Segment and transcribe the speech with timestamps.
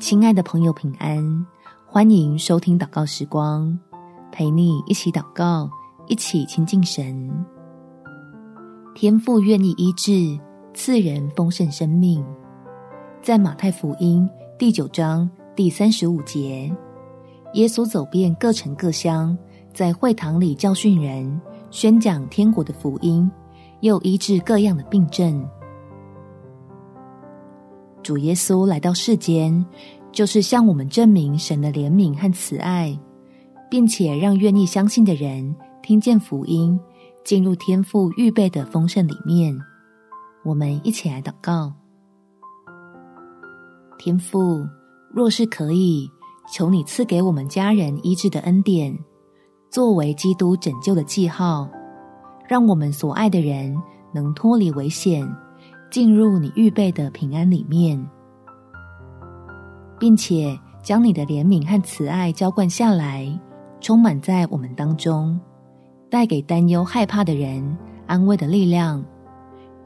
[0.00, 1.46] 亲爱的朋友，平安！
[1.86, 3.78] 欢迎收听祷告时光，
[4.32, 5.70] 陪你一起祷告，
[6.08, 7.30] 一起亲近神。
[8.94, 10.38] 天父愿意医治，
[10.74, 12.24] 赐人丰盛生命。
[13.22, 14.28] 在马太福音
[14.58, 16.70] 第九章第三十五节，
[17.54, 19.36] 耶稣走遍各城各乡，
[19.72, 23.30] 在会堂里教训人，宣讲天国的福音，
[23.80, 25.48] 又医治各样的病症。
[28.04, 29.64] 主耶稣来到世间，
[30.12, 32.96] 就是向我们证明神的怜悯和慈爱，
[33.70, 36.78] 并且让愿意相信的人听见福音，
[37.24, 39.58] 进入天父预备的丰盛里面。
[40.44, 41.72] 我们一起来祷告：
[43.98, 44.66] 天父，
[45.10, 46.06] 若是可以，
[46.52, 48.94] 求你赐给我们家人医治的恩典，
[49.70, 51.66] 作为基督拯救的记号，
[52.46, 53.74] 让我们所爱的人
[54.12, 55.26] 能脱离危险。
[55.94, 58.04] 进入你预备的平安里面，
[59.96, 63.24] 并且将你的怜悯和慈爱浇灌下来，
[63.80, 65.38] 充满在我们当中，
[66.10, 69.04] 带给担忧害怕的人安慰的力量。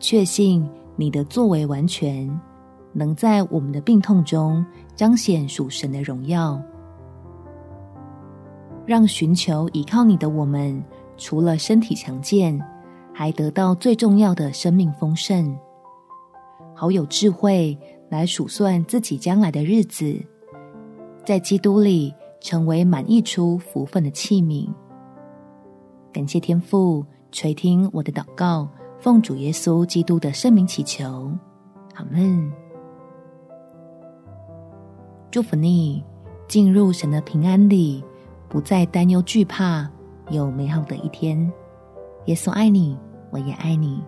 [0.00, 0.66] 确信
[0.96, 2.26] 你的作为完全，
[2.94, 4.64] 能在我们的病痛中
[4.96, 6.58] 彰显属神的荣耀，
[8.86, 10.82] 让寻求依靠你的我们，
[11.18, 12.58] 除了身体强健，
[13.12, 15.54] 还得到最重要的生命丰盛。
[16.80, 17.76] 好有智慧
[18.08, 20.16] 来数算自己将来的日子，
[21.26, 24.72] 在基督里成为满溢出福分的器皿。
[26.12, 28.68] 感谢天父垂听我的祷告，
[29.00, 31.32] 奉主耶稣基督的圣名祈求，
[31.96, 32.48] 阿门。
[35.32, 36.04] 祝福你
[36.46, 38.04] 进入神的平安里，
[38.48, 39.90] 不再担忧惧怕，
[40.30, 41.52] 有美好的一天。
[42.26, 42.96] 耶稣爱你，
[43.32, 44.00] 我也爱你。